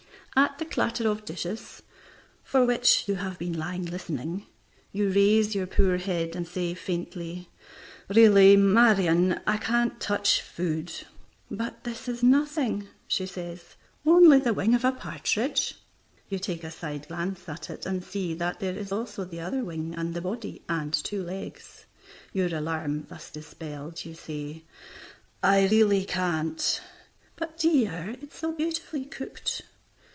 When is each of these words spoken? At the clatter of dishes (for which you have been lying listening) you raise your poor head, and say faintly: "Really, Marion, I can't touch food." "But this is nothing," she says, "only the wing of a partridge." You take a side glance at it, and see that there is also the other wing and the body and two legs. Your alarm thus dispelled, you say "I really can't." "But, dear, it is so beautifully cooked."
At 0.33 0.57
the 0.59 0.65
clatter 0.65 1.09
of 1.09 1.25
dishes 1.25 1.81
(for 2.41 2.65
which 2.65 3.05
you 3.07 3.15
have 3.15 3.37
been 3.37 3.51
lying 3.59 3.85
listening) 3.85 4.45
you 4.93 5.09
raise 5.11 5.53
your 5.53 5.67
poor 5.67 5.97
head, 5.97 6.37
and 6.37 6.47
say 6.47 6.73
faintly: 6.73 7.49
"Really, 8.07 8.55
Marion, 8.55 9.41
I 9.45 9.57
can't 9.57 9.99
touch 9.99 10.41
food." 10.41 10.93
"But 11.51 11.83
this 11.83 12.07
is 12.07 12.23
nothing," 12.23 12.87
she 13.09 13.25
says, 13.25 13.75
"only 14.05 14.39
the 14.39 14.53
wing 14.53 14.73
of 14.73 14.85
a 14.85 14.93
partridge." 14.93 15.75
You 16.29 16.39
take 16.39 16.63
a 16.63 16.71
side 16.71 17.09
glance 17.09 17.49
at 17.49 17.69
it, 17.69 17.85
and 17.85 18.01
see 18.01 18.33
that 18.35 18.61
there 18.61 18.77
is 18.77 18.93
also 18.93 19.25
the 19.25 19.41
other 19.41 19.65
wing 19.65 19.93
and 19.97 20.13
the 20.13 20.21
body 20.21 20.61
and 20.69 20.93
two 20.93 21.23
legs. 21.23 21.83
Your 22.31 22.47
alarm 22.55 23.05
thus 23.09 23.29
dispelled, 23.31 24.05
you 24.05 24.13
say 24.15 24.63
"I 25.43 25.67
really 25.67 26.05
can't." 26.05 26.81
"But, 27.35 27.57
dear, 27.59 28.11
it 28.11 28.23
is 28.31 28.39
so 28.39 28.53
beautifully 28.53 29.03
cooked." 29.03 29.63